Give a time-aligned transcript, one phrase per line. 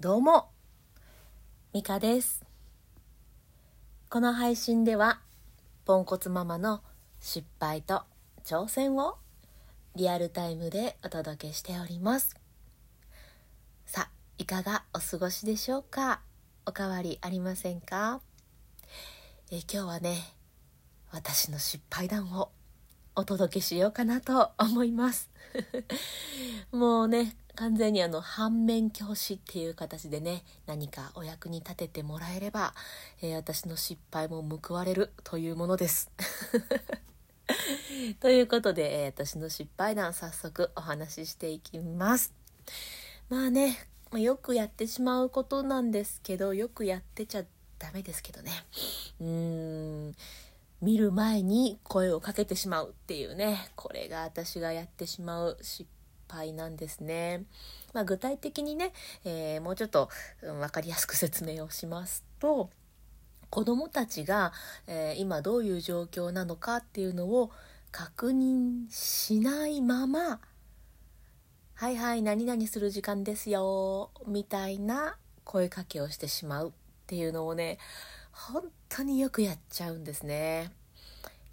[0.00, 0.50] どうも、
[1.72, 2.44] ミカです。
[4.08, 5.20] この配信では、
[5.84, 6.84] ポンコツママの
[7.18, 8.04] 失敗と
[8.44, 9.16] 挑戦を
[9.96, 12.36] リアルタイムでお届けしております。
[13.86, 16.20] さあ、いかがお過ごしでしょうか？
[16.64, 18.20] おかわりありませんか？
[19.50, 20.16] え今日はね、
[21.10, 22.52] 私の失敗談を
[23.16, 25.28] お届けしようかなと思います。
[26.70, 32.72] もうね、完全にあの反面教師っていう形でね何かお役に立ててもらえれば、
[33.20, 36.08] えー私の失敗も報われるというものです。
[38.20, 42.32] ということで、えー私の失敗談早速お話ししていきます。
[43.28, 43.76] まあね、
[44.12, 47.44] まよくやってしまうことなんですけどよくやってちゃ
[47.80, 48.52] ダメですけどね。
[49.20, 50.16] うーん
[50.80, 55.88] 見る前に声をかけてしまうっていうねこれが私がやってしまう失
[56.28, 57.44] 敗なんですね。
[57.92, 58.92] まあ、具体的にね、
[59.24, 60.10] えーもうちょっと、
[60.42, 62.70] 分かりやすく説明をしますと
[63.50, 64.52] 子どもたちが、
[64.86, 67.50] えー今どういう状況なのかっていうのを
[67.90, 70.40] 確認しないまま
[71.74, 76.72] 「はいはい何々する時間ですよ」みたいな声かけをしてしまうっ
[77.06, 77.78] ていうのをね
[78.32, 80.70] 本当によくやっちゃうんですね。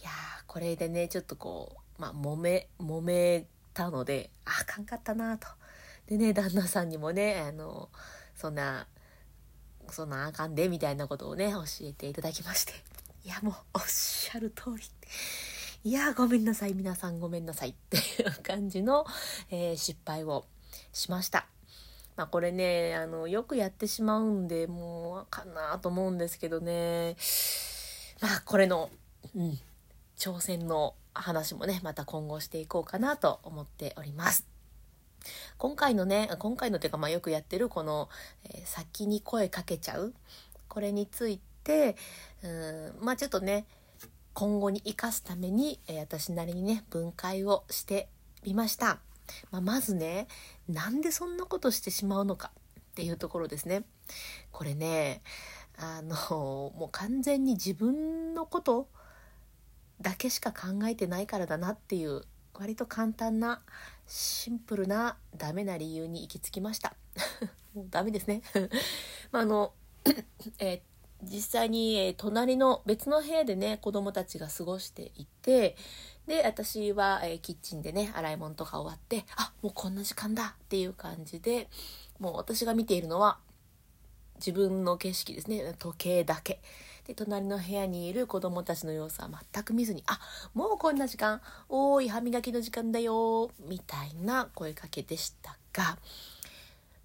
[0.00, 5.46] いやーこれでねちょっとこうまあ揉め揉めたのでああかんかったなと。
[6.06, 7.88] でね旦那さんにもねあの
[8.34, 8.86] そんな
[9.90, 12.72] そんなあかんでみたいなことをね教えていただきまして。
[13.24, 14.82] いやもうおっしゃる通り
[15.84, 16.74] いやごめんなさい。
[16.74, 17.96] 皆さんごめんなさいって。
[17.96, 19.06] いう感じの、
[19.50, 20.44] えー失敗を
[20.92, 21.46] しました。
[22.16, 27.16] まあこれねあのよくやってしまうんでもうあかんなと思うんですけどね。
[28.20, 28.90] まあこれの、
[29.34, 29.58] うん、
[30.18, 34.46] 挑戦の話もねまた今後していこうかなと思っております。
[35.58, 38.08] 今回のね今回のっていうか、まあ、よくやってるこの、
[38.44, 40.14] えー先に声かけちゃう
[40.68, 41.96] これについて
[42.42, 42.48] う
[43.02, 43.66] んまあちょっとね
[44.32, 48.08] 今後に生かすために、えー私なりにね分解をして
[48.44, 49.00] みました。
[49.50, 50.26] まあ、まずね
[50.68, 52.50] なんでそんなことしてしまうのか
[52.80, 53.84] っていうところですね。
[54.50, 55.22] これね
[55.78, 56.14] あの
[56.76, 58.88] もう完全に自分のこと
[60.00, 62.22] だけしか考えてないからだなっていう
[62.54, 63.60] 割と簡単な
[64.06, 66.94] シンプルなダメな理由に行き着きました。
[67.74, 68.42] もうダメですね。
[69.32, 69.72] まああの、
[70.58, 70.80] えー
[71.22, 75.76] 実際に、えー隣の別の部屋でね子供たちが過ごしていて
[76.26, 81.68] で私は、えーキッチンでね洗い物とか終わってあもうこんな時間だっていう感じで
[82.18, 83.38] もう私が見ているのは
[84.36, 86.62] 自分の景色ですね時計だけ
[87.10, 90.20] で隣の部屋にいる子供たちの様子は全く見ずに「あ
[90.54, 95.98] もうこんな時間おーい歯磨きの時間だよ」みたいな声かけでしたが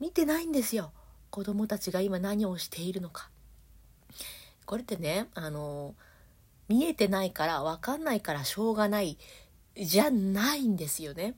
[0.00, 0.90] 見てないんですよ
[1.30, 3.30] 子供たちが今何をしているのか。
[4.66, 5.94] これってねあの
[6.66, 9.18] 見えてないから分かんないからしょうがない
[9.76, 11.36] じゃないんですよね。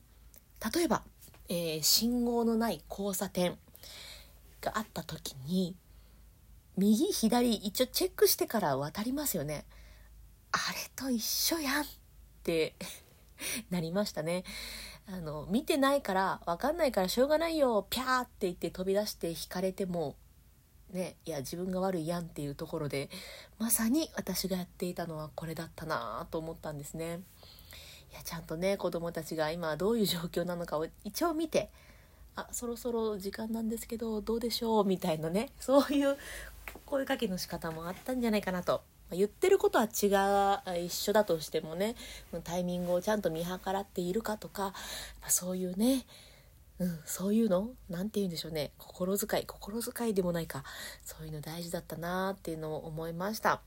[0.75, 1.03] 例えば、
[1.51, 3.59] えー信号のない交差点
[4.63, 5.77] があった時に
[6.77, 9.65] 右左一応チェックしてから渡りますよね。
[10.53, 11.87] あれと一緒やんっ
[12.43, 12.75] て
[13.71, 14.45] なりましたね。
[15.07, 20.17] あの見てないから分かんないからしょうがないよピャーって言って飛び出して引かれても
[20.93, 23.11] ねいや自分が悪いやんっていうところで
[23.59, 27.21] まさに私がやっていたのはこれだったなと思ったんですね。
[28.13, 31.71] いやちゃんとね子供たちが今どういう状況なのかを一応見て
[32.37, 34.85] あそろそろ時間なんですけどどうでしょう？
[34.85, 36.17] みたいなねそういう
[36.85, 38.83] 声かけの仕方もあったんじゃないかなと。
[39.11, 40.07] ま言ってることは違
[40.77, 41.95] う一緒だとしてもね
[42.43, 44.73] タイミングをちゃんと見計らっているかとか、
[45.23, 46.07] まそういうね
[46.81, 47.69] うん、そういうの？
[47.89, 48.73] なんて言うんでしょうね。
[48.79, 50.65] 心遣い心遣いでもないか。
[51.05, 53.61] そういうの大事だったなっていうのを思いました。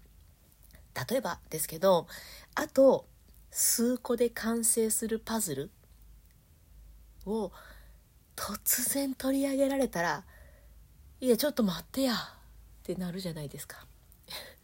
[1.09, 2.07] 例えばですけど
[2.55, 3.05] あと
[3.49, 5.71] 数個で完成するパズル
[7.25, 7.51] を
[8.37, 10.23] 突然取り上げられたら
[11.19, 12.17] 「いやちょっと待ってや」っ
[12.83, 13.85] てなるじゃないですか。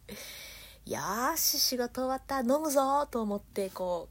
[0.86, 1.00] よ
[1.36, 4.10] し仕事終わった飲むぞと思ってこ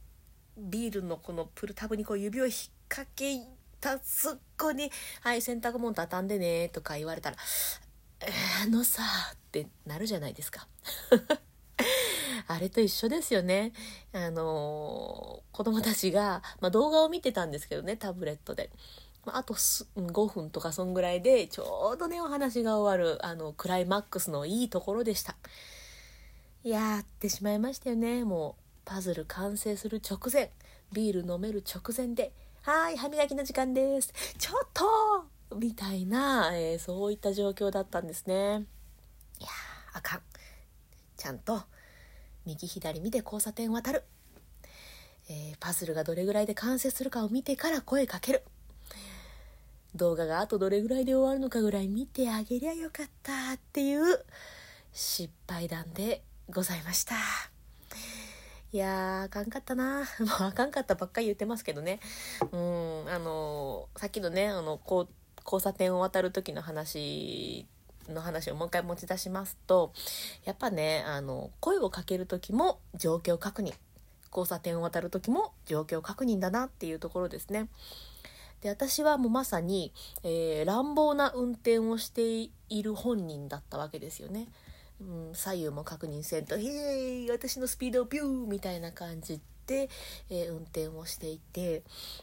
[0.58, 2.54] うビールのこのプルタブにこう指を引っ
[2.88, 3.40] 掛け
[3.80, 4.90] たすっこに
[5.22, 7.36] 「はい洗濯物畳んでね」とか言われたら
[8.64, 10.66] 「あのさ」ってなるじゃないですか。
[12.48, 13.72] あれと一緒ですよね。
[14.12, 18.70] あのー子供たちが、まあ、動画を見てたんですけどねタブレットで。
[19.26, 25.36] あと5分とかそんぐらいでちょうどねお話が終わるあのクライマックスのいいところでした。
[26.64, 26.70] い。
[26.70, 28.24] やってしまいましたよね。
[28.24, 30.50] もうパズル完成する直前。
[30.92, 35.56] ビール飲める直前で「はーい歯磨きの時間です」「ちょっと!
[35.56, 38.66] みたいな、えー、そういった状況だったんですね。
[39.40, 39.48] いや
[39.94, 40.22] あかん。
[41.16, 41.62] ちゃんと
[42.44, 44.02] 右左見て交差点渡る、
[45.28, 48.42] えー、パズルがどれぐらいで完成するかを見てから声かける。
[49.94, 54.24] 動画があとどれぐらいで終わるのかぐらい見てあげりゃよかったっていう
[54.92, 57.14] 失敗談でございました。
[58.72, 60.00] いやー、あかんかったな。
[60.20, 62.00] もうあかんかったばっかり言ってますけどね。
[62.52, 65.08] うん、あのー、さっきのね、あの、こう、
[65.44, 67.66] 交差点を渡る時の話
[68.08, 69.92] の話をもう一回持ち出しますと、
[70.44, 73.74] やっぱね、あの、声をかける時も状況確認。
[74.34, 77.68] 交差点を渡る時も状況確認だなっていうところですね。
[78.62, 79.92] で私はもうまさに、
[80.22, 84.48] えー、乱暴な運転をしている本人だったわけですよね。
[85.00, 89.88] うん、左右も確認せんと「イエーイ私のスピードビュー!」みたいな感じで、
[90.30, 91.82] えー、運転をしていて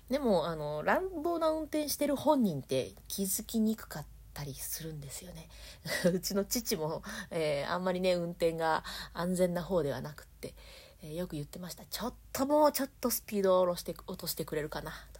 [0.09, 5.49] でもあの乱暴な運転してる本人って気づきにくかったりするんですよね
[6.13, 8.83] うちの父も、えー、あんまりね運転が
[9.13, 10.53] 安全な方ではなくって、
[11.01, 15.18] えー、よく言ってました「ちょっともうちょっとスピードを下ろして落としてくれるかな」と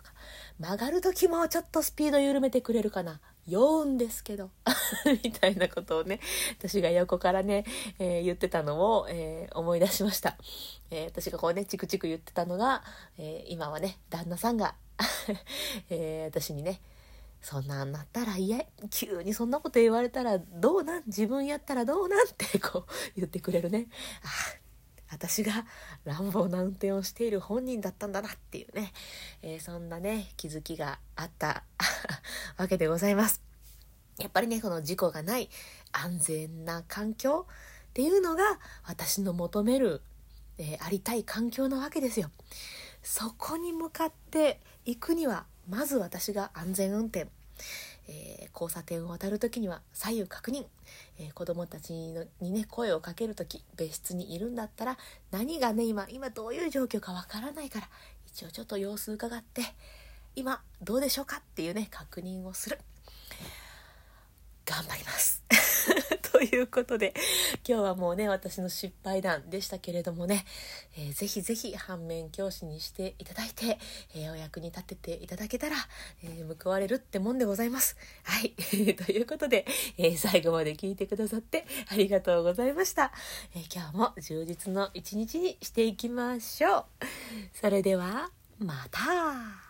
[0.59, 3.21] 曲がる時もちょっとスピード緩めてくれるかな。
[3.47, 4.51] 酔うんですけど。
[5.23, 6.19] みたいなことをね
[6.59, 7.65] 私が横からね、
[7.97, 10.37] えー、言ってたのを、えー、思い出しました、
[10.91, 12.83] えー、私がこうねチクチク言ってたのが、
[13.17, 14.75] え今はね旦那さんが
[15.89, 16.81] え私にね
[17.41, 21.03] そんなんなったら嫌急にそんなこと言われたらどうなん？
[21.07, 22.27] 自分やったらどうなん？
[22.27, 23.87] ってこう言ってくれるね。
[24.23, 24.27] あ
[25.11, 25.65] 私が
[26.05, 28.93] 乱暴な運転をしている本人だったんだなっていうね、
[29.41, 31.63] えー、そんなね気づきがあった
[32.57, 33.41] わけでございます。
[34.19, 35.49] やっぱりねこの事故がない
[35.91, 37.47] 安全な環境
[37.89, 38.43] っていうのが
[38.83, 40.01] 私の求める、
[40.57, 42.29] えー、ありたい環境なわけですよ。
[43.01, 47.29] そこに向かっていくにはまず私が安全運転。
[48.09, 50.65] えー、交差点を渡る時には左右確認、
[51.19, 54.97] えー、子供たちにね声をかける時別室にいるんだったら
[55.31, 57.89] 何がね今今どういう状況かわからないから
[58.27, 59.61] 一応ちょっと様子伺って
[60.35, 62.79] 今どうでしょうかっていうね確認をする。
[64.65, 65.43] 頑張ります。
[66.31, 67.13] ということで
[67.67, 70.45] 今日はもうね私の失敗談でしたけれどもね、
[70.97, 73.79] えー、ぜひぜひ反面教師にしていただいて、
[74.15, 75.75] えー、お役に立てていただけたら、
[76.23, 77.97] えー、報われるってもんでございます。
[78.23, 78.51] はい。
[79.05, 79.65] ということで、
[79.97, 83.11] え、最後まで聞いてくださってありがとうございました。
[83.55, 86.85] え今日も充実の一日にしていきましょう。
[87.53, 89.68] それでは、また